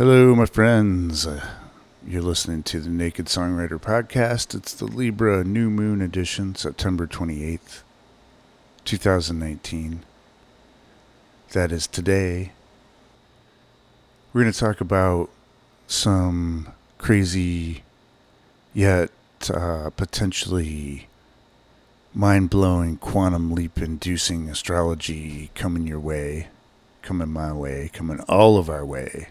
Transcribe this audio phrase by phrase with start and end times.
[0.00, 1.26] Hello, my friends.
[1.26, 1.46] Uh,
[2.06, 4.54] you're listening to the Naked Songwriter Podcast.
[4.54, 7.82] It's the Libra New Moon Edition, September 28th,
[8.86, 10.02] 2019.
[11.52, 12.52] That is today.
[14.32, 15.28] We're going to talk about
[15.86, 17.82] some crazy
[18.72, 19.10] yet
[19.52, 21.08] uh, potentially
[22.14, 26.48] mind blowing, quantum leap inducing astrology coming your way,
[27.02, 29.28] coming my way, coming all of our way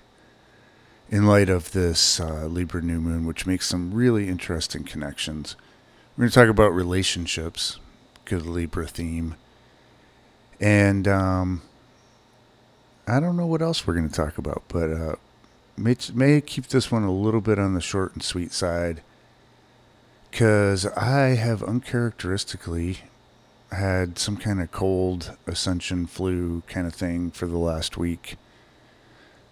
[1.11, 5.55] in light of this uh, Libra new moon, which makes some really interesting connections.
[6.15, 7.79] We're going to talk about relationships,
[8.25, 9.35] good Libra theme.
[10.59, 11.61] And um,
[13.07, 15.15] I don't know what else we're going to talk about, but uh,
[15.77, 19.01] may, may keep this one a little bit on the short and sweet side
[20.29, 22.99] because I have uncharacteristically
[23.71, 28.35] had some kind of cold ascension flu kind of thing for the last week.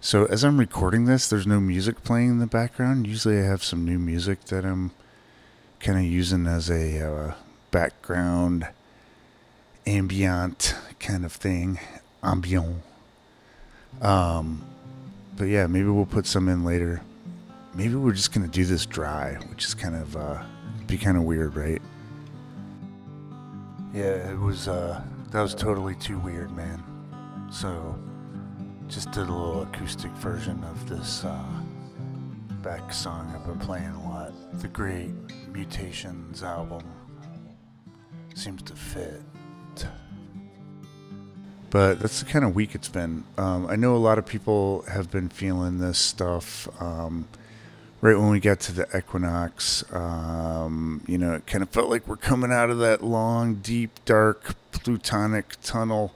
[0.00, 3.08] So as I'm recording this, there's no music playing in the background.
[3.08, 4.92] Usually I have some new music that I'm
[5.80, 7.34] kind of using as a uh,
[7.72, 8.68] background
[9.86, 11.80] ambient kind of thing,
[12.22, 12.82] ambient.
[14.00, 14.64] Um,
[15.36, 17.02] but yeah, maybe we'll put some in later.
[17.74, 20.44] Maybe we're just gonna do this dry, which is kind of uh,
[20.86, 21.82] be kind of weird, right?
[23.92, 24.68] Yeah, it was.
[24.68, 26.82] Uh, that was totally too weird, man.
[27.50, 27.98] So
[28.88, 31.44] just did a little acoustic version of this uh,
[32.62, 34.32] Beck song I've been playing a lot.
[34.60, 35.10] The great
[35.52, 36.82] Mutations album
[38.34, 39.22] seems to fit.
[41.70, 43.24] But that's the kind of week it's been.
[43.36, 46.66] Um, I know a lot of people have been feeling this stuff.
[46.80, 47.28] Um,
[48.00, 52.08] right when we got to the equinox, um, you know, it kind of felt like
[52.08, 56.14] we're coming out of that long, deep, dark plutonic tunnel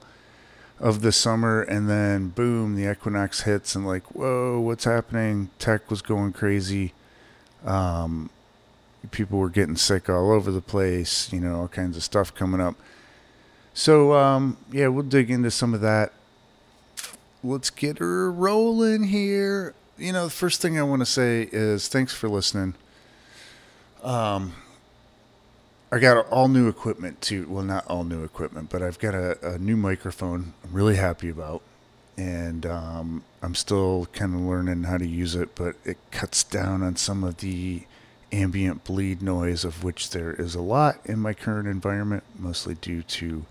[0.83, 5.49] of the summer and then boom the equinox hits and like whoa what's happening?
[5.59, 6.93] Tech was going crazy.
[7.65, 8.29] Um,
[9.13, 12.61] people were getting sick all over the place you know all kinds of stuff coming
[12.61, 12.75] up.
[13.73, 16.13] So um, yeah we'll dig into some of that.
[17.45, 19.75] Let's get her rolling here.
[19.97, 22.75] You know the first thing i want to say is thanks for listening.
[24.03, 24.53] Um,
[25.93, 27.47] I got all new equipment too.
[27.51, 30.55] Well, not all new equipment, but I've got a, a new microphone.
[30.65, 31.61] I'm really happy about,
[32.17, 35.55] and um, I'm still kind of learning how to use it.
[35.55, 37.83] But it cuts down on some of the
[38.33, 43.03] ambient bleed noise, of which there is a lot in my current environment, mostly due
[43.03, 43.45] to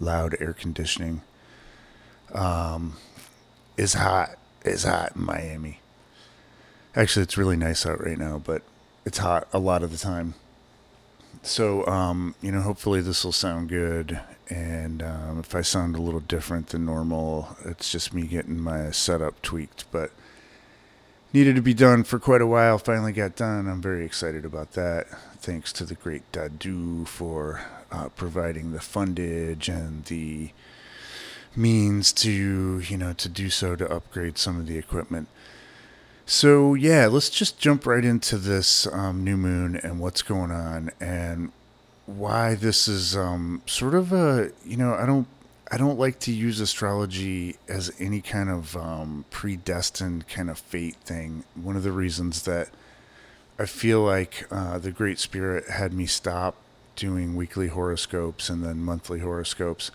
[0.00, 1.22] loud air conditioning.
[2.34, 2.96] Um,
[3.76, 4.30] is hot.
[4.64, 5.78] It's hot in Miami.
[6.96, 8.62] Actually, it's really nice out right now, but
[9.04, 10.34] it's hot a lot of the time
[11.42, 14.20] so um, you know, hopefully this will sound good.
[14.50, 18.90] And um, if I sound a little different than normal, it's just me getting my
[18.90, 19.84] setup tweaked.
[19.92, 20.10] But
[21.32, 22.78] needed to be done for quite a while.
[22.78, 23.68] Finally got done.
[23.68, 25.08] I'm very excited about that.
[25.36, 27.60] Thanks to the great Dadu for
[27.90, 30.50] uh, providing the fundage and the
[31.56, 35.28] means to you know to do so to upgrade some of the equipment.
[36.30, 40.90] So yeah, let's just jump right into this um, new moon and what's going on
[41.00, 41.52] and
[42.04, 45.26] why this is um, sort of a you know I don't
[45.72, 50.96] I don't like to use astrology as any kind of um, predestined kind of fate
[50.96, 51.44] thing.
[51.54, 52.68] One of the reasons that
[53.58, 56.56] I feel like uh, the Great Spirit had me stop
[56.94, 59.92] doing weekly horoscopes and then monthly horoscopes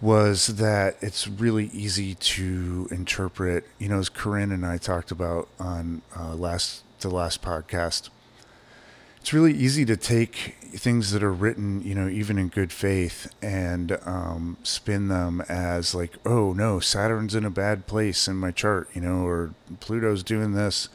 [0.00, 3.64] was that it's really easy to interpret.
[3.78, 8.10] You know, as Corinne and I talked about on uh, last the last podcast,
[9.20, 13.32] it's really easy to take things that are written, you know, even in good faith,
[13.40, 18.50] and um, spin them as like, oh no, Saturn's in a bad place in my
[18.50, 20.88] chart, you know, or Pluto's doing this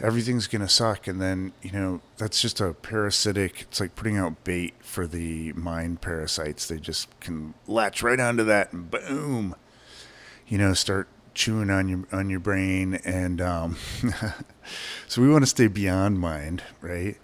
[0.00, 1.06] everything's to suck.
[1.06, 5.52] And then, you know, that's just a parasitic, it's like putting out bait for the
[5.52, 6.66] mind parasites.
[6.66, 9.54] They just can latch right onto that and boom,
[10.46, 12.94] you know, start chewing on your, on your brain.
[13.04, 13.76] And, um,
[15.08, 17.16] so we want to stay beyond mind, right?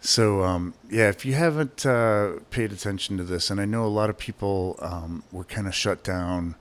[0.00, 3.88] So, um, yeah, if you haven't uh, paid attention to this, and I know a
[3.88, 6.54] lot of people um, were kind of shut down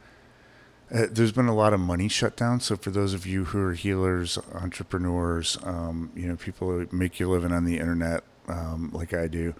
[0.94, 2.60] uh, there's been a lot of money shut down.
[2.60, 7.20] So for those of you who are healers, entrepreneurs, um, you know, people who make
[7.20, 9.56] your living on the internet, um, like I do,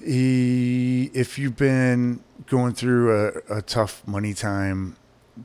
[0.00, 4.96] if you've been going through a, a tough money time,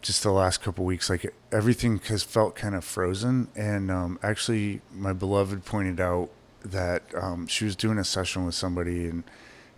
[0.02, 3.48] just the last couple weeks, like everything has felt kind of frozen.
[3.56, 6.30] And um, actually, my beloved pointed out
[6.64, 9.24] that um, she was doing a session with somebody and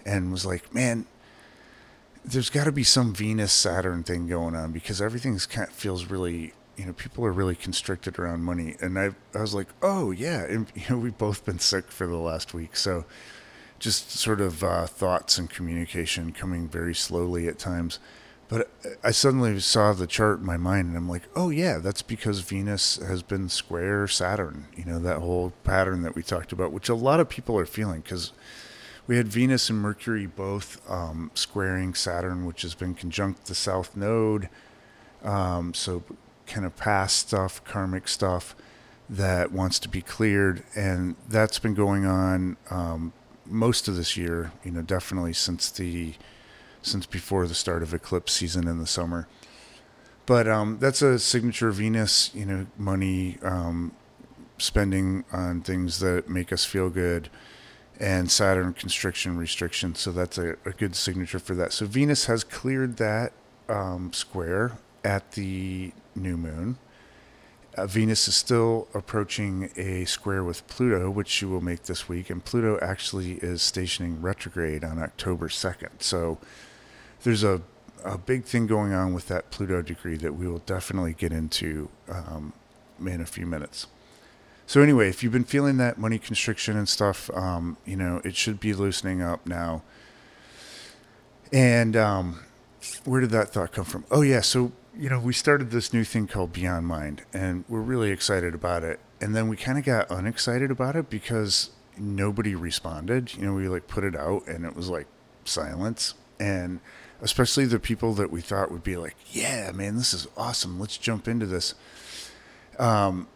[0.03, 1.05] and was like, "Man,
[2.23, 6.05] there's got to be some Venus Saturn thing going on because everything's kind of feels
[6.05, 8.75] really you know, people are really constricted around money.
[8.81, 12.07] And I, I was like, oh yeah, and, you know, we've both been sick for
[12.07, 13.05] the last week, so
[13.77, 17.99] just sort of uh, thoughts and communication coming very slowly at times.
[18.47, 18.69] But
[19.03, 22.41] I suddenly saw the chart in my mind, and I'm like, oh yeah, that's because
[22.41, 24.65] Venus has been square Saturn.
[24.75, 27.65] You know that whole pattern that we talked about, which a lot of people are
[27.65, 28.33] feeling because
[29.07, 33.95] we had Venus and Mercury both um, squaring Saturn, which has been conjunct the South
[33.95, 34.49] Node.
[35.23, 36.03] Um, so
[36.47, 38.55] kind of past stuff, karmic stuff
[39.09, 43.13] that wants to be cleared, and that's been going on um,
[43.45, 44.51] most of this year.
[44.63, 46.13] You know, definitely since the
[46.81, 49.27] since before the start of eclipse season in the summer.
[50.25, 52.33] But um, that's a signature Venus.
[52.33, 53.91] You know, money um,
[54.57, 57.29] spending on things that make us feel good,
[58.01, 59.93] and Saturn constriction restriction.
[59.93, 61.71] So that's a, a good signature for that.
[61.71, 63.31] So Venus has cleared that
[63.69, 66.77] um, square at the new moon.
[67.77, 72.29] Uh, Venus is still approaching a square with Pluto, which she will make this week,
[72.29, 76.01] and Pluto actually is stationing retrograde on October 2nd.
[76.01, 76.39] So
[77.23, 77.61] there's a,
[78.03, 81.87] a big thing going on with that Pluto degree that we will definitely get into
[82.09, 82.51] um,
[82.99, 83.87] in a few minutes.
[84.71, 88.37] So, anyway, if you've been feeling that money constriction and stuff, um, you know, it
[88.37, 89.83] should be loosening up now.
[91.51, 92.39] And um,
[93.03, 94.05] where did that thought come from?
[94.09, 94.39] Oh, yeah.
[94.39, 98.55] So you know, we started this new thing called Beyond Mind, and we're really excited
[98.55, 99.01] about it.
[99.19, 103.35] And then we kind of got unexcited about it because nobody responded.
[103.35, 105.07] You know, we like put it out, and it was like
[105.43, 106.13] silence.
[106.39, 106.79] And
[107.21, 110.79] especially the people that we thought would be like, "Yeah, man, this is awesome.
[110.79, 111.75] Let's jump into this."
[112.79, 113.27] Um,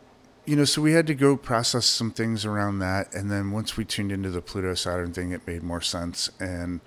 [0.46, 3.78] you know, so we had to go process some things around that, and then once
[3.78, 6.30] we tuned into the Pluto Saturn thing, it made more sense.
[6.40, 6.82] And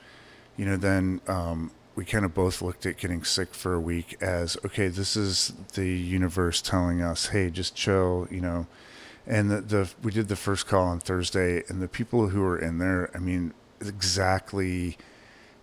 [0.57, 4.17] you know, then um, we kind of both looked at getting sick for a week
[4.21, 8.67] as okay, this is the universe telling us, hey, just chill, you know.
[9.27, 12.59] And the, the we did the first call on Thursday, and the people who were
[12.59, 14.97] in there, I mean, exactly,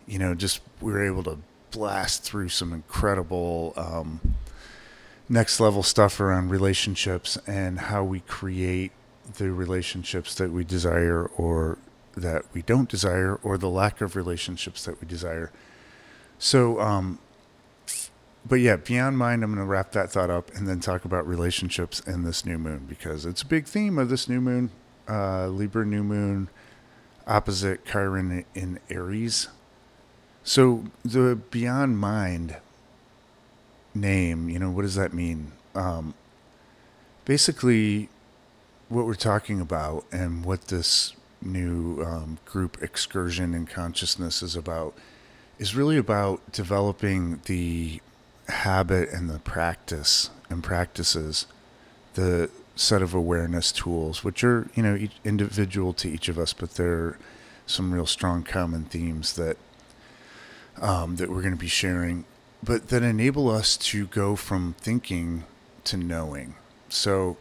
[0.05, 1.37] you know, just we were able to
[1.71, 4.19] blast through some incredible um,
[5.27, 8.91] next level stuff around relationships and how we create
[9.37, 11.77] the relationships that we desire or
[12.15, 15.51] that we don't desire or the lack of relationships that we desire
[16.37, 17.19] so, um,
[18.47, 21.27] but yeah, beyond mind, I'm going to wrap that thought up and then talk about
[21.27, 24.69] relationships in this new moon because it's a big theme of this new moon,
[25.09, 26.49] uh, Libra new moon,
[27.25, 29.47] opposite Chiron in Aries.
[30.43, 32.57] So the beyond mind
[33.95, 35.53] name, you know, what does that mean?
[35.73, 36.13] Um,
[37.25, 38.09] basically,
[38.89, 44.95] what we're talking about and what this new um, group excursion in consciousness is about
[45.57, 48.01] is really about developing the
[48.49, 51.47] habit and the practice and practices,
[52.15, 56.71] the set of awareness tools, which are, you know, individual to each of us, but
[56.71, 57.17] they're
[57.65, 59.57] some real strong common themes that
[60.81, 62.25] um, that we're going to be sharing,
[62.65, 65.43] but that enable us to go from thinking
[65.83, 66.55] to knowing.
[66.89, 67.37] So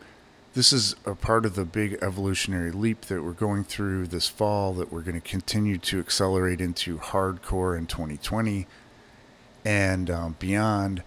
[0.54, 4.72] this is a part of the big evolutionary leap that we're going through this fall
[4.74, 8.66] that we're going to continue to accelerate into hardcore in 2020
[9.64, 11.02] and um, beyond.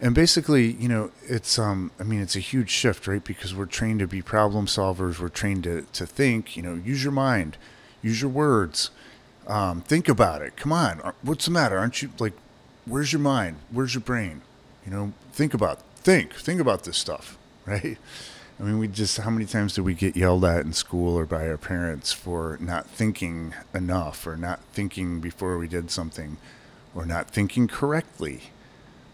[0.00, 3.22] And basically you know it's um i mean it's a huge shift right?
[3.22, 5.20] Because we're trained to be problem solvers.
[5.20, 7.56] We're trained to, to think you know use your mind
[8.02, 8.90] use your words
[9.44, 10.56] um, think about it.
[10.56, 11.78] Come on what's the matter?
[11.78, 12.34] Aren't you like
[12.86, 14.42] where's your mind where's your brain
[14.84, 17.98] you know think about think think about this stuff right
[18.62, 21.26] I mean, we just, how many times do we get yelled at in school or
[21.26, 26.36] by our parents for not thinking enough or not thinking before we did something
[26.94, 28.52] or not thinking correctly,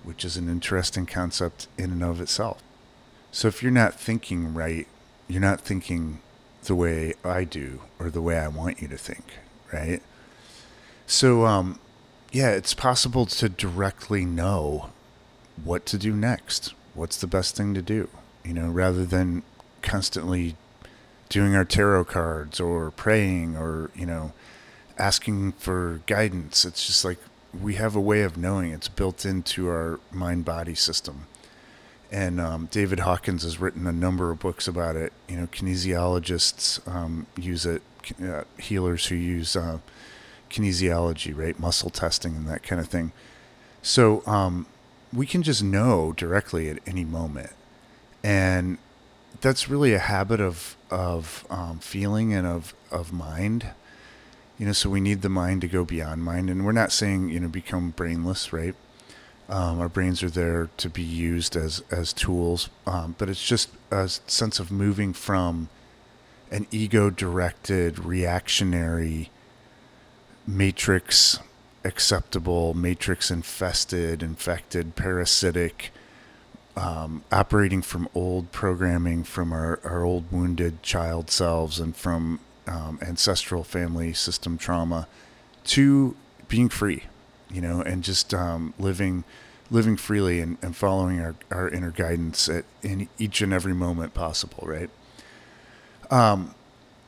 [0.03, 2.63] which is an interesting concept in and of itself.
[3.33, 4.87] So if you're not thinking right,
[5.29, 6.21] you're not thinking
[6.65, 9.25] the way I do or the way I want you to think,
[9.73, 10.03] right?
[11.07, 11.79] So, um,
[12.33, 14.91] yeah, it's possible to directly know
[15.63, 16.75] what to do next.
[16.95, 18.09] What's the best thing to do?
[18.49, 19.43] you know, rather than
[19.83, 20.57] constantly
[21.29, 24.33] doing our tarot cards or praying or, you know,
[24.97, 26.65] asking for guidance.
[26.65, 27.19] It's just like
[27.59, 31.27] we have a way of knowing it's built into our mind body system.
[32.11, 35.13] And um, David Hawkins has written a number of books about it.
[35.29, 37.83] You know, kinesiologists um, use it,
[38.23, 39.79] uh, healers who use uh,
[40.51, 41.59] kinesiology, right?
[41.59, 43.13] Muscle testing and that kind of thing.
[43.83, 44.67] So um,
[45.13, 47.53] we can just know directly at any moment
[48.23, 48.79] and
[49.41, 53.69] that's really a habit of of um, feeling and of of mind.
[54.59, 57.29] You know, so we need the mind to go beyond mind, and we're not saying
[57.29, 58.75] you know become brainless, right?
[59.49, 63.71] Um, our brains are there to be used as as tools, um, but it's just
[63.91, 65.69] a sense of moving from
[66.51, 69.31] an ego-directed, reactionary,
[70.49, 71.39] matrix
[71.85, 75.93] acceptable, matrix infested, infected, parasitic,
[76.77, 82.99] um, operating from old programming from our, our old wounded child selves and from um,
[83.03, 85.07] ancestral family system trauma
[85.65, 86.17] to
[86.49, 87.05] being free,
[87.51, 89.25] you know, and just um, living
[89.71, 94.15] living freely and, and following our, our inner guidance at in each and every moment
[94.15, 94.89] possible, right?
[96.11, 96.55] Um,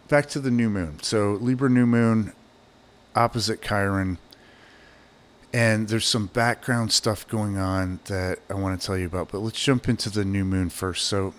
[0.09, 1.03] back to the new moon.
[1.03, 2.35] So Libra new moon,
[3.15, 4.19] opposite Chiron.
[5.53, 9.39] And there's some background stuff going on that I want to tell you about, but
[9.39, 11.07] let's jump into the new moon first.
[11.07, 11.35] So,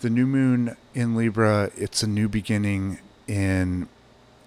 [0.00, 3.88] the new moon in Libra, it's a new beginning in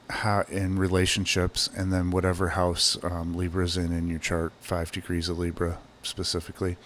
[0.09, 5.29] how in relationships, and then whatever house um, Libra's in in your chart, five degrees
[5.29, 6.77] of Libra specifically.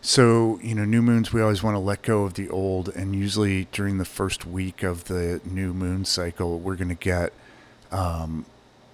[0.00, 2.90] So, you know, new moons, we always want to let go of the old.
[2.90, 7.32] And usually during the first week of the new moon cycle, we're going to get
[7.90, 8.44] um,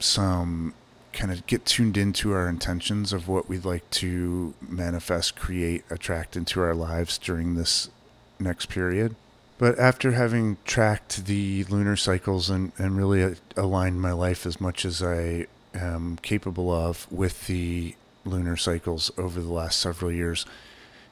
[0.01, 0.75] some
[1.13, 6.37] kind of get tuned into our intentions of what we'd like to manifest, create, attract
[6.37, 7.91] into our lives during this
[8.39, 9.15] next period.
[9.59, 14.85] But after having tracked the lunar cycles and, and really aligned my life as much
[14.85, 20.47] as I am capable of with the lunar cycles over the last several years,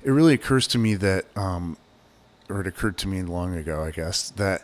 [0.02, 1.76] it really occurs to me that, um,
[2.48, 4.62] or it occurred to me long ago, I guess, that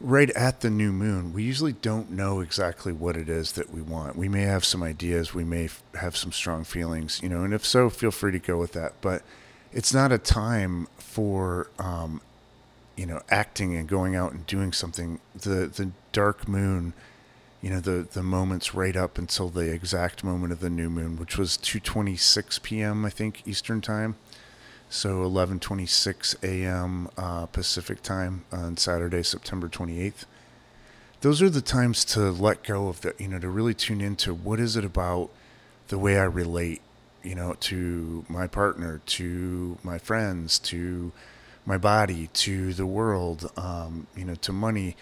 [0.00, 3.82] right at the new moon, we usually don't know exactly what it is that we
[3.82, 4.16] want.
[4.16, 7.52] We may have some ideas, we may f- have some strong feelings, you know, and
[7.52, 8.94] if so, feel free to go with that.
[9.00, 9.22] But
[9.72, 12.22] it's not a time for, um,
[12.96, 15.20] you know, acting and going out and doing something.
[15.34, 16.94] The the dark moon,
[17.60, 21.16] you know, the the moments right up until the exact moment of the new moon,
[21.16, 23.04] which was 2:26 p.m.
[23.04, 24.16] I think Eastern time
[24.90, 27.08] so 11:26 a.m.
[27.16, 30.24] Uh, Pacific time on Saturday, September 28th.
[31.20, 34.34] Those are the times to let go of the, you know, to really tune into
[34.34, 35.30] what is it about
[35.88, 36.82] the way I relate,
[37.22, 41.12] you know, to my partner, to my friends, to
[41.64, 44.96] my body, to the world, um, you know, to money,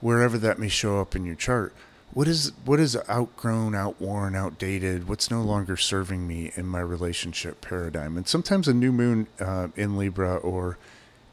[0.00, 1.74] wherever that may show up in your chart
[2.16, 5.06] what is what is outgrown, outworn, outdated?
[5.06, 8.16] What's no longer serving me in my relationship paradigm?
[8.16, 10.78] And sometimes a new moon uh, in Libra or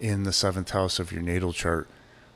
[0.01, 1.87] in the seventh house of your natal chart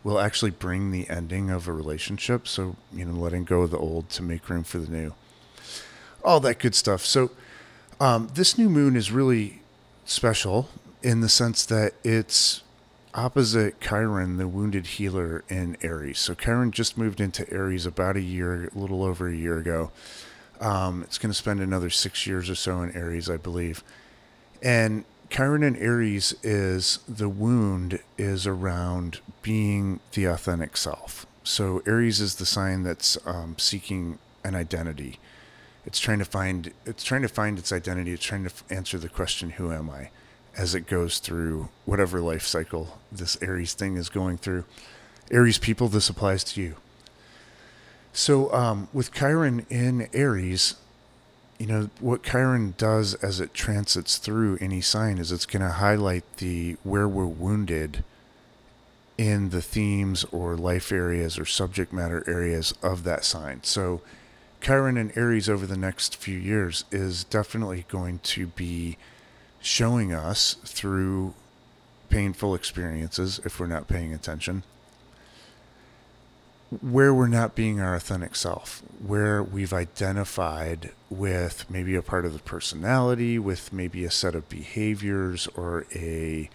[0.02, 2.48] will actually bring the ending of a relationship.
[2.48, 5.14] So you know, letting go of the old to make room for the new.
[6.24, 7.06] All that good stuff.
[7.06, 7.32] So
[8.00, 9.62] um, this new moon is really
[10.06, 10.70] special
[11.04, 12.64] in the sense that it's
[13.18, 16.20] opposite Chiron, the wounded healer in Aries.
[16.20, 19.92] So Chiron just moved into Aries about a year, a little over a year ago.
[20.62, 23.84] Um, it's going to spend another six years or so in Aries, I believe.
[24.62, 31.26] And Chiron in Aries is the wound is around being the authentic self.
[31.44, 35.20] So Aries is the sign that's um, seeking an identity.
[35.86, 38.12] It's trying to find it's trying to find its identity.
[38.12, 40.10] It's trying to f- answer the question, "Who am I?"
[40.58, 44.66] As it goes through whatever life cycle this Aries thing is going through.
[45.32, 46.76] Aries people, this applies to you.
[48.14, 50.76] So, um, with Chiron in Aries,
[51.60, 55.74] you know, what Chiron does as it transits through any sign is it's going to
[55.74, 58.04] highlight the where we're wounded
[59.18, 63.64] in the themes or life areas or subject matter areas of that sign.
[63.64, 64.02] So,
[64.62, 68.98] Chiron in Aries over the next few years is definitely going to be
[69.62, 71.34] showing us through
[72.10, 74.64] painful experiences, if we're not paying attention,
[76.82, 82.34] where we're not being our authentic self, where we've identified with maybe a part of
[82.34, 86.50] the personality, with maybe a set of behaviors or a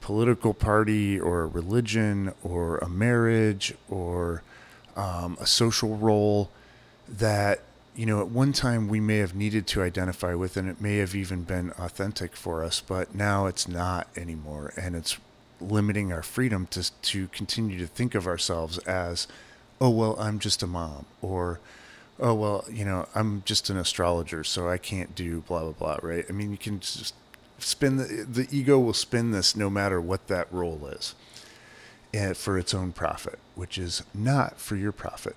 [0.00, 4.42] political party or a religion or a marriage or
[4.94, 6.50] um, a social role
[7.08, 7.60] that
[7.96, 10.98] you know, at one time we may have needed to identify with, and it may
[10.98, 15.16] have even been authentic for us, but now it's not anymore, and it's
[15.60, 19.26] limiting our freedom to to continue to think of ourselves as,
[19.80, 21.58] oh well, I'm just a mom, or
[22.20, 25.98] oh well, you know, I'm just an astrologer, so I can't do blah blah blah,
[26.02, 26.26] right?
[26.28, 27.14] I mean, you can just
[27.58, 31.14] spin the the ego will spin this no matter what that role is,
[32.12, 35.36] and eh, for its own profit, which is not for your profit.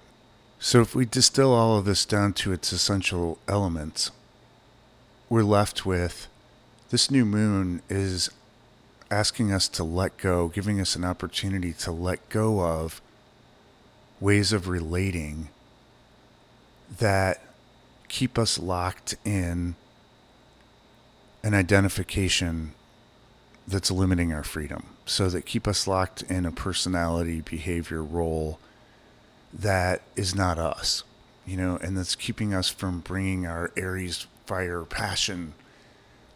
[0.62, 4.12] So, if we distill all of this down to its essential elements,
[5.30, 6.28] we're left with
[6.90, 8.30] this new moon is
[9.10, 13.02] asking us to let go, giving us an opportunity to let go of
[14.20, 15.48] ways of relating
[16.98, 17.42] that
[18.10, 19.76] keep us locked in
[21.42, 22.74] an identification
[23.66, 24.88] that's limiting our freedom.
[25.06, 28.60] So that keep us locked in a personality, behavior, role
[29.54, 31.04] that is not us,
[31.46, 35.54] you know, and that's keeping us from bringing our Aries fire, passion,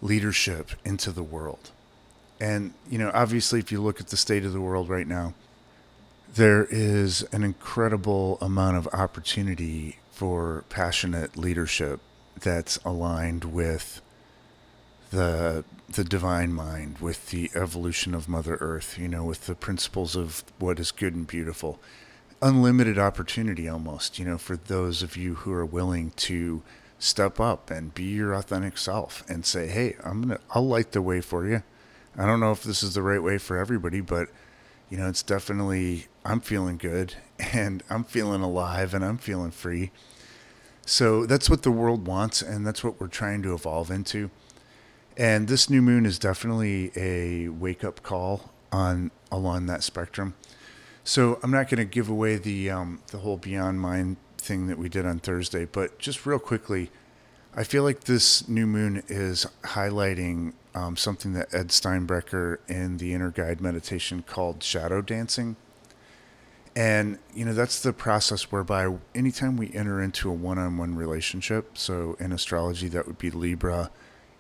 [0.02, 1.72] leadership into the world.
[2.40, 5.34] And, you know, obviously, if you look at the state of the world right now,
[6.34, 12.00] there is an incredible amount of opportunity for passionate leadership
[12.40, 14.02] that's aligned with
[15.12, 20.16] the the divine mind, with the evolution of Mother Earth, you know, with the principles
[20.16, 21.80] of what is good and beautiful.
[22.44, 26.62] Unlimited opportunity almost, you know, for those of you who are willing to
[27.00, 30.92] step up and be your authentic self and say, "Hey, I'm going to I'll light
[30.92, 31.64] the way for you."
[32.18, 34.28] I don't know if this is the right way for everybody, but
[34.90, 37.16] you know, it's definitely I'm feeling good
[37.54, 39.92] and I'm feeling alive and I'm feeling free.
[40.86, 44.30] So that's what the world wants and that's what we're trying to evolve into.
[45.16, 50.34] And this new moon is definitely a wake up call on along that spectrum.
[51.04, 54.78] So I'm not going to give away the um, the whole Beyond Mind thing that
[54.78, 56.92] we did on Thursday, but just real quickly,
[57.56, 63.14] I feel like this new moon is highlighting um, something that Ed Steinbrecher in the
[63.14, 65.56] Inner Guide meditation called shadow dancing.
[66.76, 70.96] And, you know, that's the process whereby anytime we enter into a one on one
[70.96, 73.92] relationship, so in astrology, that would be Libra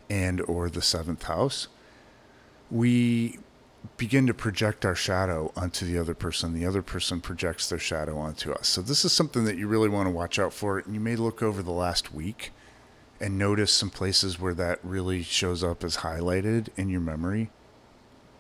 [0.10, 1.67] and or the seventh house,
[2.72, 3.38] we
[3.97, 6.53] begin to project our shadow onto the other person.
[6.53, 8.67] The other person projects their shadow onto us.
[8.67, 10.79] So this is something that you really want to watch out for.
[10.79, 12.51] And you may look over the last week
[13.19, 17.49] and notice some places where that really shows up as highlighted in your memory.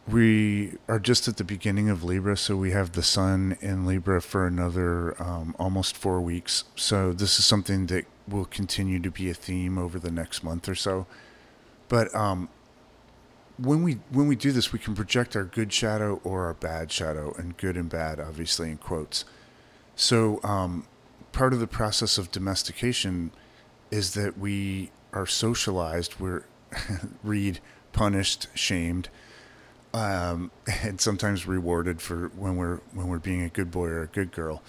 [0.07, 4.21] We are just at the beginning of Libra, so we have the sun in Libra
[4.21, 6.65] for another um, almost four weeks.
[6.75, 10.67] So, this is something that will continue to be a theme over the next month
[10.67, 11.05] or so.
[11.87, 12.49] But um,
[13.57, 16.91] when we when we do this, we can project our good shadow or our bad
[16.91, 19.25] shadow, and good and bad, obviously in quotes.
[19.95, 20.87] So, um,
[21.31, 23.31] part of the process of domestication
[23.91, 26.19] is that we are socialized.
[26.19, 26.45] We're
[27.23, 27.59] read,
[27.91, 29.09] punished, shamed,
[29.93, 30.51] um,
[30.83, 34.31] and sometimes rewarded for when we're when we're being a good boy or a good
[34.31, 34.63] girl.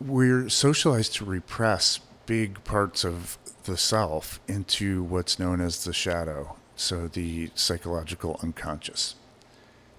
[0.00, 6.56] We're socialized to repress big parts of the self into what's known as the shadow,
[6.76, 9.14] so the psychological unconscious.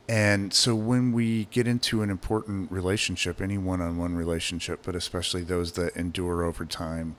[0.07, 4.95] And so when we get into an important relationship, any one on one relationship, but
[4.95, 7.15] especially those that endure over time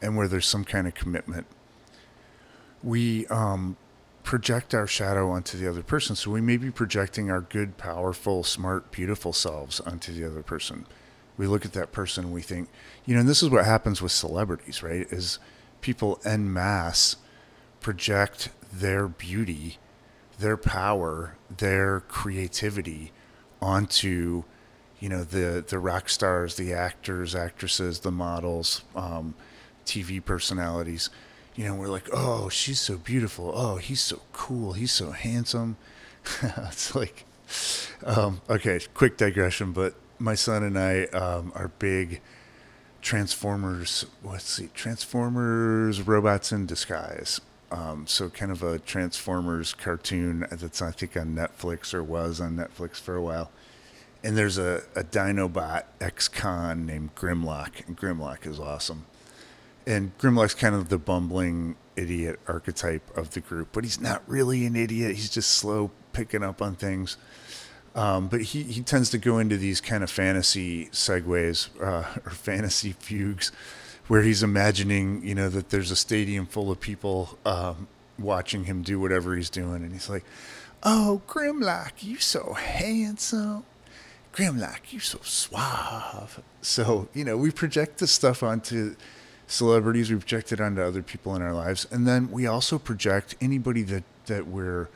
[0.00, 1.46] and where there's some kind of commitment,
[2.82, 3.76] we um,
[4.22, 6.16] project our shadow onto the other person.
[6.16, 10.86] So we may be projecting our good, powerful, smart, beautiful selves onto the other person.
[11.36, 12.68] We look at that person and we think,
[13.04, 15.06] you know, and this is what happens with celebrities, right?
[15.10, 15.38] Is
[15.82, 17.16] people en masse
[17.80, 18.48] project
[18.80, 19.78] their beauty,
[20.38, 23.12] their power, their creativity
[23.60, 24.44] onto,
[25.00, 29.34] you know, the the rock stars, the actors, actresses, the models, um,
[29.86, 31.10] TV personalities.
[31.54, 33.52] You know, we're like, oh, she's so beautiful.
[33.54, 34.72] Oh, he's so cool.
[34.72, 35.76] He's so handsome.
[36.42, 37.24] it's like,
[38.04, 42.20] um, okay, quick digression, but my son and I um, are big
[43.02, 44.06] Transformers.
[44.24, 47.40] Let's see, Transformers robots in disguise.
[47.74, 52.56] Um, so kind of a Transformers cartoon that's I think on Netflix or was on
[52.56, 53.50] Netflix for a while.
[54.22, 59.06] And there's a, a Dinobot ex-con named Grimlock, and Grimlock is awesome
[59.86, 64.66] and Grimlock's kind of the bumbling idiot archetype of the group, but he's not really
[64.66, 65.14] an idiot.
[65.14, 67.16] He's just slow picking up on things.
[67.94, 72.30] Um, but he, he tends to go into these kind of fantasy segues uh, or
[72.30, 73.52] fantasy fugues
[74.08, 77.88] where he's imagining, you know, that there's a stadium full of people um,
[78.18, 79.82] watching him do whatever he's doing.
[79.82, 80.24] And he's like,
[80.82, 83.64] Oh, Grimlock, you so handsome.
[84.34, 86.42] Grimlock, you so suave.
[86.60, 88.94] So, you know, we project this stuff onto
[89.46, 93.34] celebrities we project it onto other people in our lives and then we also project
[93.40, 94.88] anybody that that we're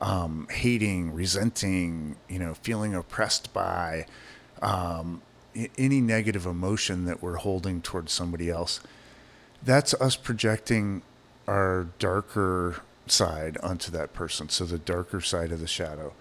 [0.00, 4.06] um, hating resenting you know feeling oppressed by
[4.60, 5.22] um,
[5.78, 8.80] any negative emotion that we're holding towards somebody else
[9.62, 11.02] that's us projecting
[11.46, 14.48] our darker side onto that person.
[14.48, 16.12] So the darker side of the shadow.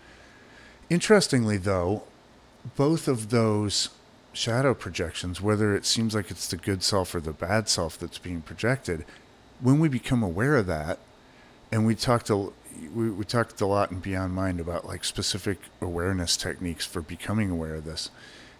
[0.89, 2.03] Interestingly though
[2.75, 3.89] both of those
[4.33, 8.17] shadow projections, whether it seems like it's the good self or the bad self that's
[8.17, 9.05] being projected,
[9.61, 10.97] when we become aware of that,
[11.71, 12.49] and we talked a,
[12.93, 17.51] we, we talked a lot in Beyond Mind about like specific awareness techniques for becoming
[17.51, 18.09] aware of this,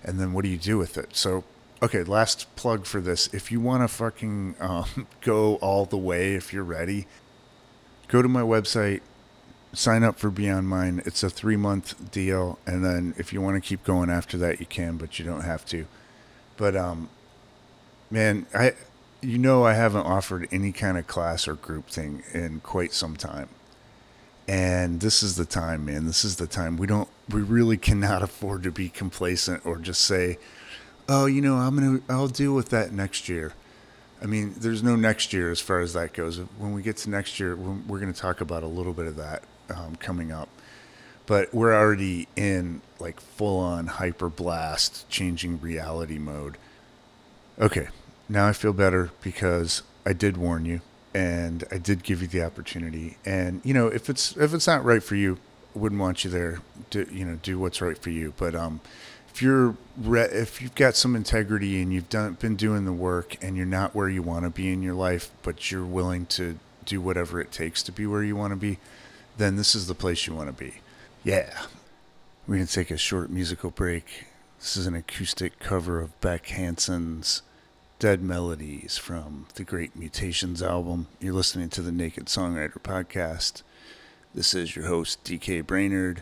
[0.06, 1.16] and then what do you do with it?
[1.16, 1.44] So,
[1.82, 6.36] okay, last plug for this: if you want to fucking um, go all the way,
[6.36, 7.08] if you're ready,
[8.08, 9.02] go to my website,
[9.74, 11.02] sign up for Beyond Mind.
[11.06, 14.60] It's a three month deal, and then if you want to keep going after that,
[14.60, 15.88] you can, but you don't have to.
[16.56, 17.10] But um,
[18.10, 18.74] man, I
[19.22, 23.16] you know I haven't offered any kind of class or group thing in quite some
[23.16, 23.50] time.
[24.48, 26.06] And this is the time, man.
[26.06, 26.78] This is the time.
[26.78, 30.38] We don't we really cannot afford to be complacent or just say,
[31.10, 33.54] "Oh, you know, I'm to I'll deal with that next year."
[34.22, 36.38] I mean, there's no next year as far as that goes.
[36.58, 39.18] When we get to next year, we're, going to talk about a little bit of
[39.18, 40.50] that um, coming up.
[41.26, 46.58] But we're already in like full on hyper blast, changing reality mode.
[47.60, 47.88] Okay,
[48.30, 50.82] now I feel better because I did warn you
[51.14, 53.18] and I did give you the opportunity.
[53.26, 55.38] And you know, if it's if it's not right for you,
[55.76, 56.62] wouldn't want you there.
[56.92, 58.34] To you know, do what's right for you.
[58.38, 58.82] But um,
[59.34, 63.38] if you're re- if you've got some integrity and you've done been doing the work
[63.44, 66.58] and you're not where you want to be in your life, but you're willing to
[66.86, 68.78] do whatever it takes to be where you want to be,
[69.38, 70.76] then this is the place you want to be.
[71.24, 71.64] Yeah.
[72.48, 74.28] We're going to take a short musical break.
[74.60, 77.42] This is an acoustic cover of Beck Hansen's
[77.98, 81.08] Dead Melodies from the Great Mutations album.
[81.20, 83.64] You're listening to the Naked Songwriter Podcast.
[84.36, 86.22] This is your host, DK Brainerd,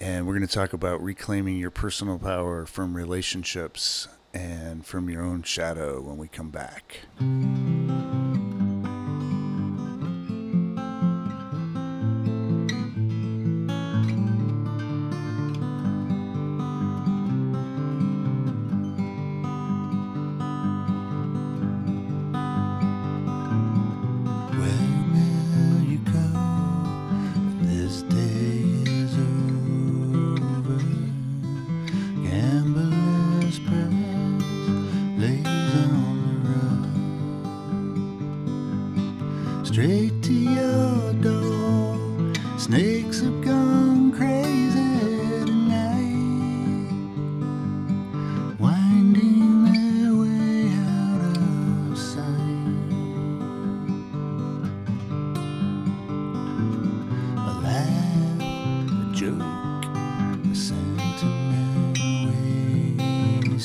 [0.00, 5.22] and we're going to talk about reclaiming your personal power from relationships and from your
[5.22, 7.02] own shadow when we come back.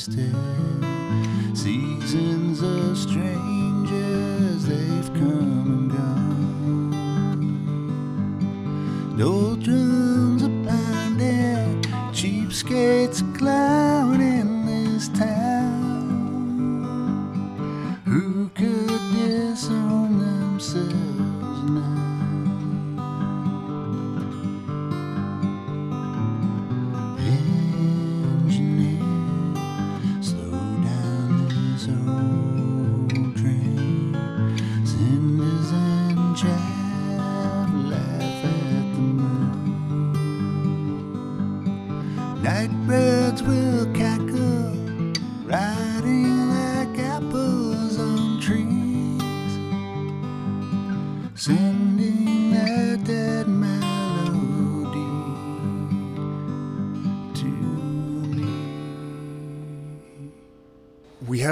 [0.08, 0.36] wasted.
[1.56, 3.61] Seasons of strange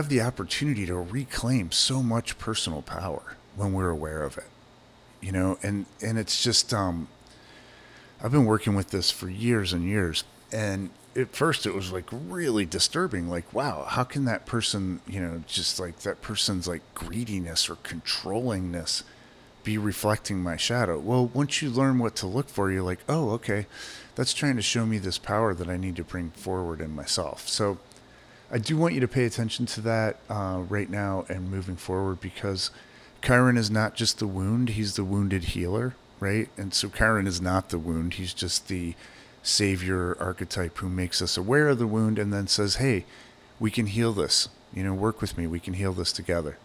[0.10, 4.46] the opportunity to reclaim so much personal power when we're aware of it
[5.22, 5.58] you know?
[5.62, 7.08] And and it's just um
[8.22, 12.06] i've been working with this for years and years and at first it was like
[12.12, 16.82] really disturbing like wow how can that person you know just like that person's like
[16.94, 19.04] greediness or controllingness
[19.62, 21.00] be reflecting my shadow?
[21.00, 23.68] Well once you learn what to look for you're like oh okay
[24.16, 27.48] that's trying to show me this power that i need to bring forward in myself.
[27.48, 27.78] So
[28.52, 32.20] I do want you to pay attention to that uh, right now and moving forward
[32.20, 32.72] because
[33.22, 36.50] Chiron is not just the wound, he's the wounded healer, right?
[36.58, 38.96] And so Chiron is not the wound, he's just the
[39.44, 43.06] savior archetype who makes us aware of the wound and then says, hey,
[43.60, 44.50] we can heal this.
[44.74, 46.58] You know, work with me, we can heal this together.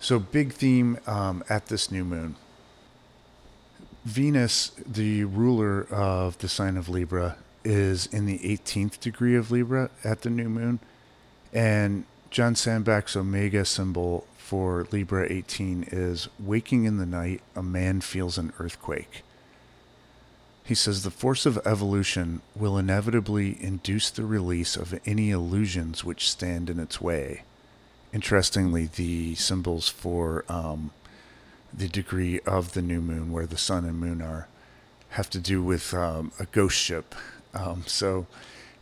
[0.00, 2.36] So, big theme um, at this new moon.
[4.04, 9.90] Venus, the ruler of the sign of Libra, is in the 18th degree of Libra
[10.04, 10.78] at the new moon.
[11.52, 18.00] And John Sandbach's Omega symbol for Libra 18 is waking in the night, a man
[18.00, 19.22] feels an earthquake.
[20.64, 26.30] He says the force of evolution will inevitably induce the release of any illusions which
[26.30, 27.42] stand in its way.
[28.12, 30.90] Interestingly, the symbols for um,
[31.72, 34.48] the degree of the new moon, where the sun and moon are,
[35.10, 37.14] have to do with um, a ghost ship.
[37.54, 38.26] Um, so,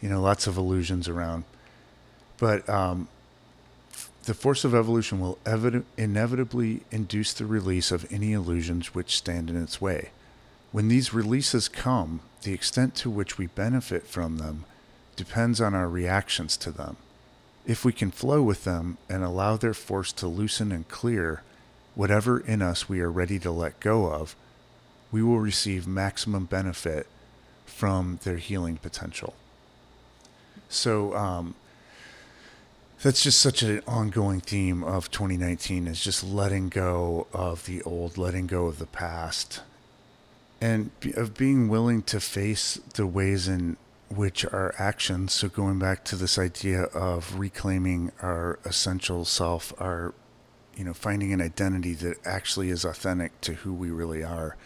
[0.01, 1.45] you know, lots of illusions around.
[2.39, 3.09] But um,
[4.27, 9.49] The force of evolution will evid- inevitably induce the release of any illusions which stand
[9.49, 10.11] in its way.
[10.73, 14.65] When these releases come, the extent to which we benefit from them
[15.15, 16.97] depends on our reactions to them.
[17.67, 21.43] If we can flow with them and allow their force to loosen and clear
[21.95, 24.35] whatever in us we are ready to let go of,
[25.13, 27.07] we will receive maximum benefit
[27.65, 29.35] from their healing potential.
[30.69, 31.55] So, um,
[33.07, 38.19] that's just such an ongoing theme of 2019 is just letting go of the old,
[38.19, 39.61] letting go of the past,
[40.61, 43.77] and of being willing to face the ways in
[44.09, 50.13] which our actions, so going back to this idea of reclaiming our essential self, our,
[50.77, 54.57] you know, finding an identity that actually is authentic to who we really are.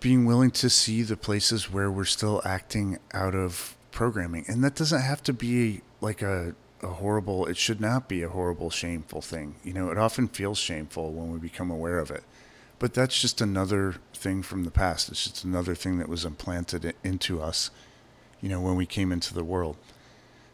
[0.00, 4.46] Being willing to see the places where we're still acting out of programming.
[4.48, 8.28] And that doesn't have to be like a, a horrible, it should not be a
[8.28, 9.56] horrible, shameful thing.
[9.64, 12.24] You know, it often feels shameful when we become aware of it.
[12.78, 15.08] But that's just another thing from the past.
[15.08, 17.70] It's just another thing that was implanted into us,
[18.40, 19.76] you know, when we came into the world.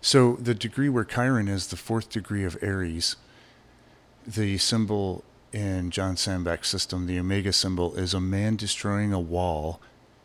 [0.00, 3.16] So the degree where Chiron is the fourth degree of Aries,
[4.26, 9.80] the symbol in John Sandbach's system, the Omega symbol, is a man destroying a wall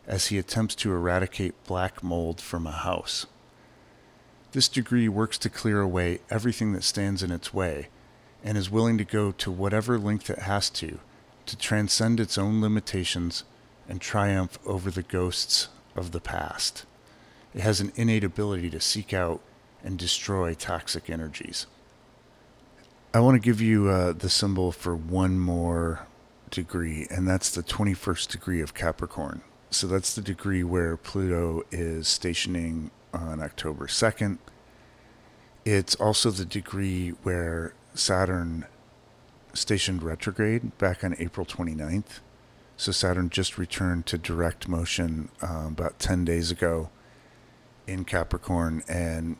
[0.06, 3.26] as he attempts to eradicate black mold from a house.
[4.52, 7.88] This degree works to clear away everything that stands in its way
[8.42, 10.98] and is willing to go to whatever length it has to
[11.46, 13.44] to transcend its own limitations
[13.88, 16.84] and triumph over the ghosts of the past.
[17.54, 19.40] It has an innate ability to seek out
[19.84, 21.66] and destroy toxic energies.
[23.12, 26.06] I want to give you uh, the symbol for one more
[26.50, 29.42] degree, and that's the 21st degree of Capricorn.
[29.70, 34.38] So that's the degree where Pluto is stationing on October 2nd.
[35.64, 38.66] It's also the degree where Saturn
[39.52, 42.20] stationed retrograde back on April 29th.
[42.76, 46.88] So Saturn just returned to direct motion um, about 10 days ago
[47.86, 49.36] in Capricorn and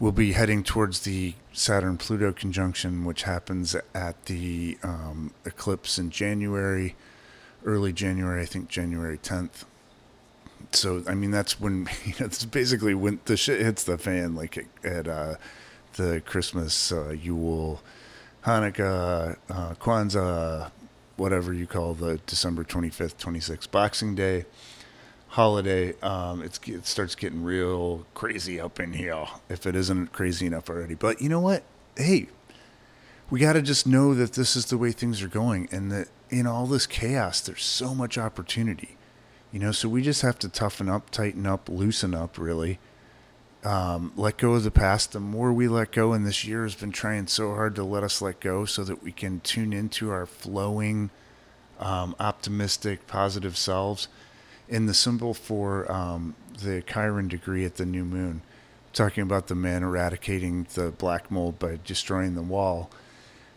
[0.00, 6.10] we'll be heading towards the Saturn Pluto conjunction, which happens at the um, eclipse in
[6.10, 6.94] January,
[7.64, 9.64] early January, I think January 10th.
[10.72, 14.66] So, I mean, that's when, you know, basically when the shit hits the fan, like
[14.84, 15.34] at uh,
[15.94, 17.82] the Christmas, uh, Yule,
[18.44, 20.70] Hanukkah, uh, Kwanzaa,
[21.16, 24.44] whatever you call the December 25th, 26th Boxing Day
[25.28, 25.94] holiday.
[26.00, 30.94] Um, it starts getting real crazy up in here if it isn't crazy enough already.
[30.94, 31.62] But you know what?
[31.96, 32.28] Hey,
[33.30, 36.08] we got to just know that this is the way things are going and that
[36.30, 38.97] in all this chaos, there's so much opportunity.
[39.50, 42.78] You know, so we just have to toughen up, tighten up, loosen up, really,
[43.64, 45.12] um, let go of the past.
[45.12, 48.02] The more we let go, and this year has been trying so hard to let
[48.02, 51.10] us let go so that we can tune into our flowing,
[51.80, 54.08] um, optimistic, positive selves.
[54.68, 58.42] In the symbol for um, the Chiron degree at the new moon,
[58.92, 62.90] talking about the man eradicating the black mold by destroying the wall.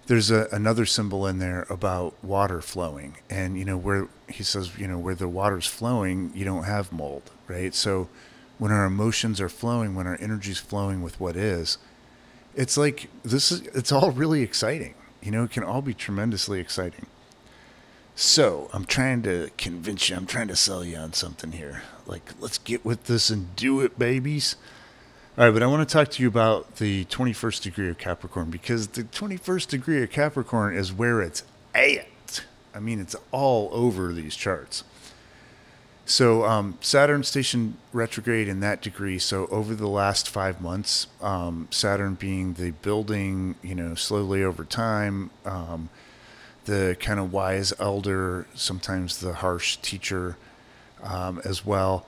[0.08, 4.78] There's a, another symbol in there about water flowing, and you know where he says,
[4.78, 7.74] you know, where the water's flowing, you don't have mold, right?
[7.74, 8.10] So
[8.58, 11.78] when our emotions are flowing, when our energy's flowing with what is,
[12.56, 14.96] it's like this is it's all really exciting.
[15.22, 17.06] You know, it can all be tremendously exciting.
[18.16, 21.84] So I'm trying to convince you, I'm trying to sell you on something here.
[22.06, 24.56] Like, let's get with this and do it, babies.
[25.38, 28.50] All right, but I want to talk to you about the 21st degree of Capricorn
[28.50, 32.44] because the 21st degree of Capricorn is where it's at.
[32.76, 34.84] I mean, it's all over these charts.
[36.06, 39.18] So um, Saturn station retrograde in that degree.
[39.20, 44.66] So over the last five months, um, Saturn being the building, you know, slowly over
[44.66, 45.90] time, um,
[46.66, 50.36] the kind of wise elder, sometimes the harsh teacher
[51.02, 52.06] um, as well.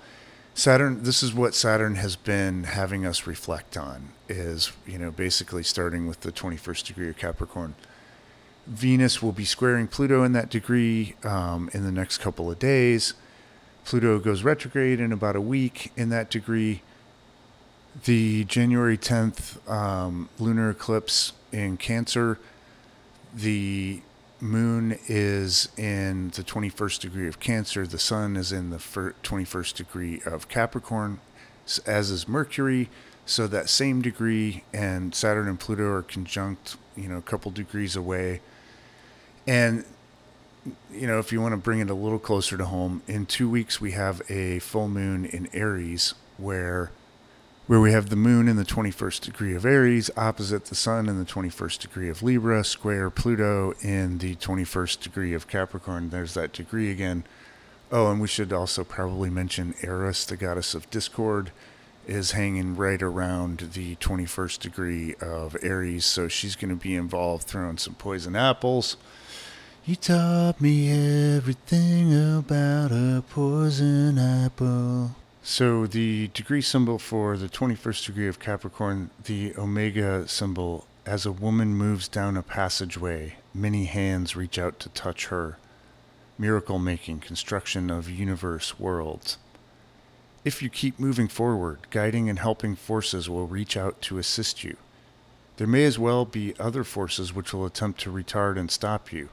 [0.56, 5.64] Saturn, this is what Saturn has been having us reflect on is, you know, basically
[5.64, 7.74] starting with the 21st degree of Capricorn.
[8.68, 13.16] Venus will be squaring Pluto in that degree um, in the next couple of days.
[13.84, 16.82] Pluto goes retrograde in about a week in that degree.
[18.06, 22.40] The January 10th um, lunar eclipse in Cancer,
[23.34, 24.02] the
[24.44, 30.22] moon is in the 21st degree of Cancer, the sun is in the 21st degree
[30.26, 31.20] of Capricorn,
[31.86, 32.90] as is Mercury.
[33.26, 37.96] So that same degree, and Saturn and Pluto are conjunct, you know, a couple degrees
[37.96, 38.42] away.
[39.48, 39.86] And
[40.92, 43.50] you know, if you want to bring it a little closer to home, in two
[43.50, 46.92] weeks we have a full moon in Aries where
[47.66, 51.18] where we have the moon in the 21st degree of Aries, opposite the sun in
[51.18, 56.10] the 21st degree of Libra, square Pluto in the 21st degree of Capricorn.
[56.10, 57.24] There's that degree again.
[57.90, 61.52] Oh, and we should also probably mention Eris, the goddess of discord,
[62.06, 67.48] is hanging right around the 21st degree of Aries, so she's going to be involved
[67.48, 68.98] throwing some poison apples.
[69.86, 70.92] You taught me
[71.38, 75.16] everything about a poison apple.
[75.46, 81.34] So the degree symbol for the 21st degree of Capricorn, the Omega symbol, as a
[81.34, 85.58] woman moves down a passageway, many hands reach out to touch her.
[86.38, 89.38] Miracle making, construction of universe worlds.
[90.46, 94.78] If you keep moving forward, guiding and helping forces will reach out to assist you.
[95.58, 99.28] There may as well be other forces which will attempt to retard and stop you,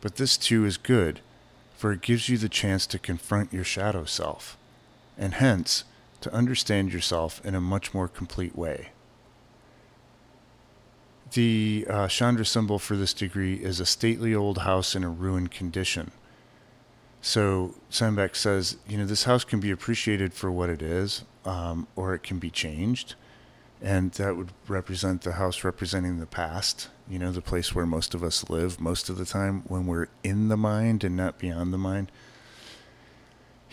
[0.00, 1.20] but this too is good,
[1.76, 4.58] for it gives you the chance to confront your shadow self
[5.18, 5.84] and hence
[6.20, 8.90] to understand yourself in a much more complete way.
[11.32, 15.50] The uh, Chandra symbol for this degree is a stately old house in a ruined
[15.50, 16.12] condition.
[17.20, 21.88] So Sandbach says, you know, this house can be appreciated for what it is, um,
[21.96, 23.14] or it can be changed.
[23.82, 28.14] And that would represent the house representing the past, you know, the place where most
[28.14, 31.72] of us live most of the time when we're in the mind and not beyond
[31.72, 32.12] the mind.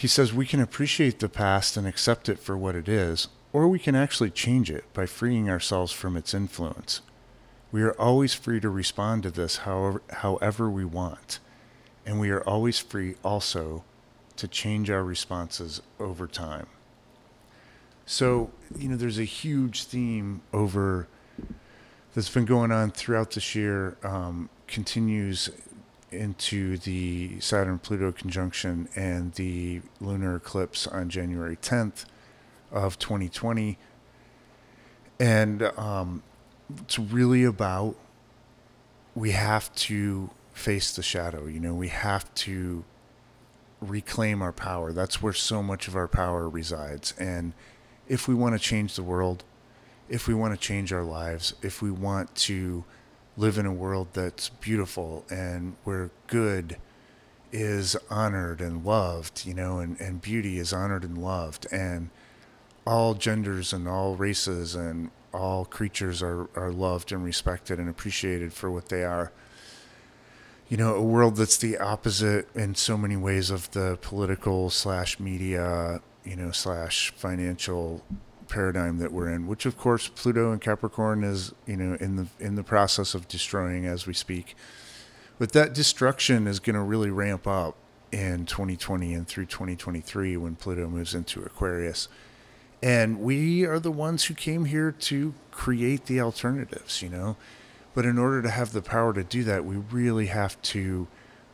[0.01, 3.67] He says we can appreciate the past and accept it for what it is, or
[3.67, 7.01] we can actually change it by freeing ourselves from its influence.
[7.71, 11.37] We are always free to respond to this however, however we want,
[12.03, 13.83] and we are always free also
[14.37, 16.65] to change our responses over time.
[18.07, 21.07] So, you know, there's a huge theme over
[22.15, 25.51] that's been going on throughout this year, um, continues
[26.11, 32.05] into the Saturn Pluto conjunction and the lunar eclipse on January 10th
[32.71, 33.77] of 2020.
[35.19, 36.23] And um,
[36.79, 37.95] it's really about
[39.15, 41.45] we have to face the shadow.
[41.45, 42.83] You know, we have to
[43.81, 44.91] reclaim our power.
[44.91, 47.13] That's where so much of our power resides.
[47.19, 47.53] And
[48.07, 49.43] if we want to change the world,
[50.09, 52.83] if we want to change our lives, if we want to
[53.37, 56.77] live in a world that's beautiful and where good
[57.51, 62.09] is honored and loved, you know, and, and beauty is honored and loved, and
[62.85, 68.53] all genders and all races and all creatures are, are loved and respected and appreciated
[68.53, 69.31] for what they are.
[70.69, 75.19] You know, a world that's the opposite in so many ways of the political slash
[75.19, 78.03] media, you know, slash financial
[78.51, 82.27] paradigm that we're in, which of course Pluto and Capricorn is, you know, in the
[82.39, 84.55] in the process of destroying as we speak.
[85.39, 87.75] But that destruction is going to really ramp up
[88.11, 92.07] in 2020 and through 2023 when Pluto moves into Aquarius.
[92.83, 97.37] And we are the ones who came here to create the alternatives, you know.
[97.93, 101.07] But in order to have the power to do that, we really have to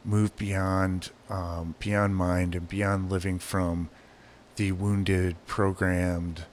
[0.03, 3.89] move beyond um, beyond mind and beyond living from
[4.55, 6.45] the wounded, programmed,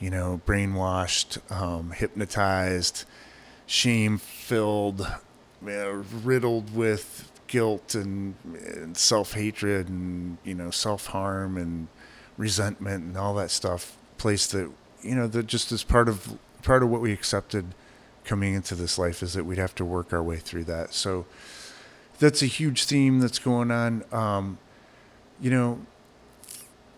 [0.00, 3.04] you know, brainwashed, um, hypnotized,
[3.66, 5.06] shame filled,
[5.62, 11.88] know, riddled with guilt and, and self hatred and, you know, self harm and
[12.36, 13.96] resentment and all that stuff.
[14.18, 14.70] Place that,
[15.02, 17.66] you know, that just is part of part of what we accepted
[18.24, 20.92] coming into this life is that we'd have to work our way through that.
[20.92, 21.26] So
[22.18, 24.04] that's a huge theme that's going on.
[24.12, 24.58] Um,
[25.40, 25.80] you know,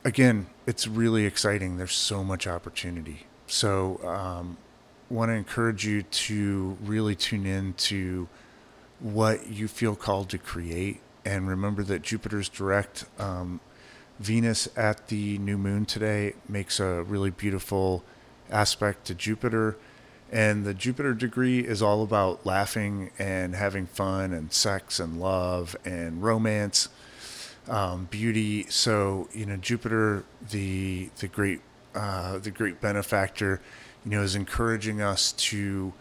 [0.04, 1.76] again, it's really exciting.
[1.76, 3.26] There's so much opportunity.
[3.46, 4.56] So, um,
[5.10, 8.28] want to encourage you to really tune in to
[9.00, 11.00] what you feel called to create.
[11.24, 13.06] And remember that Jupiter's direct.
[13.18, 13.60] Um,
[14.18, 18.02] Venus at the new moon today makes a really beautiful
[18.50, 19.76] aspect to Jupiter.
[20.30, 25.76] And the Jupiter degree is all about laughing and having fun and sex and love
[25.84, 26.88] and romance
[27.68, 28.66] um, beauty.
[28.68, 31.60] So you know, Jupiter, the the great
[31.94, 33.60] uh, the great benefactor,
[34.04, 35.92] you know, is encouraging us to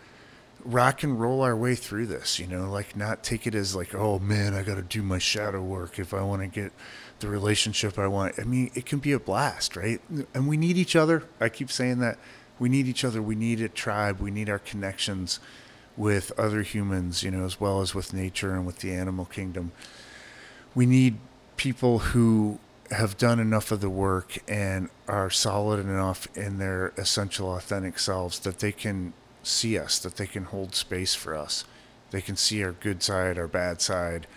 [0.64, 2.40] rock and roll our way through this.
[2.40, 5.20] You know, like not take it as like, oh man, I got to do my
[5.20, 6.72] shadow work if I want to get
[7.20, 8.36] the relationship I want.
[8.40, 10.00] I mean, it can be a blast, right?
[10.34, 11.24] And we need each other.
[11.40, 12.18] I keep saying that
[12.60, 13.22] we need each other.
[13.22, 14.20] We need a tribe.
[14.20, 15.40] We need our connections
[15.96, 19.72] with other humans, you know, as well as with nature and with the animal kingdom.
[20.76, 21.18] We need
[21.58, 22.60] people who
[22.92, 28.40] have done enough of the work and are solid enough in their essential authentic selves
[28.40, 31.66] that they can see us, that they can hold space for us.
[32.12, 34.28] They can see our good side, our bad side,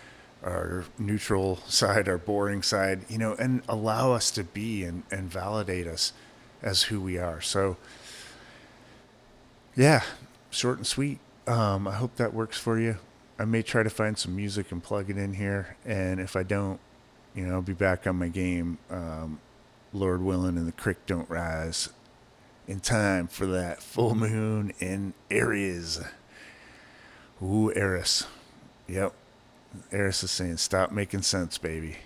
[0.42, 5.30] our neutral side, our boring side, you know, and allow us to be and, and
[5.30, 6.12] validate us
[6.62, 7.40] as who we are.
[7.40, 7.76] So,
[9.76, 10.02] yeah,
[10.50, 11.20] short and sweet.
[11.46, 12.98] Um, I hope that works for you.
[13.38, 16.42] I may try to find some music and plug it in here, and if I
[16.42, 16.78] don't,
[17.34, 18.78] you know, I'll be back on my game.
[18.90, 19.40] Um,
[19.92, 21.90] Lord willing, and the creek don't rise
[22.68, 26.00] in time for that full moon in Aries.
[27.42, 28.26] Ooh, Eris.
[28.86, 29.12] Yep.
[29.92, 31.96] Eris is saying, stop making sense, baby.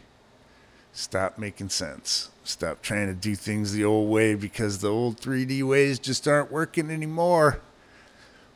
[0.93, 2.31] Stop making sense.
[2.45, 6.53] Stop trying to do things the old way because the old 3D ways just aren't
[6.53, 7.61] working anymore.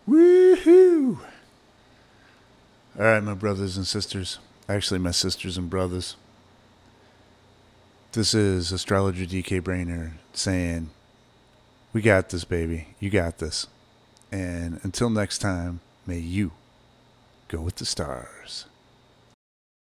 [0.09, 1.19] Woohoo!
[2.99, 4.39] All right, my brothers and sisters.
[4.69, 6.17] Actually, my sisters and brothers.
[8.13, 10.89] This is Astrologer DK Brainer saying,
[11.93, 12.89] We got this, baby.
[12.99, 13.67] You got this.
[14.33, 16.53] And until next time, may you
[17.49, 18.65] go with the stars.